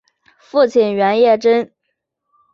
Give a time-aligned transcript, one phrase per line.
[0.39, 1.71] 父亲叶原贞。